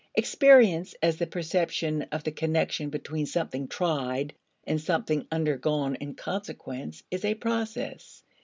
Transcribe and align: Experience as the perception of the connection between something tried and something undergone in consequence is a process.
Experience 0.15 0.95
as 1.03 1.17
the 1.17 1.27
perception 1.27 2.01
of 2.11 2.23
the 2.23 2.31
connection 2.31 2.89
between 2.89 3.27
something 3.27 3.67
tried 3.67 4.33
and 4.65 4.81
something 4.81 5.27
undergone 5.31 5.93
in 5.93 6.15
consequence 6.15 7.03
is 7.11 7.23
a 7.23 7.35
process. 7.35 8.23